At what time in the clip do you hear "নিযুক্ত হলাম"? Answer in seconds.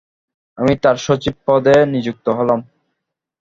1.93-2.59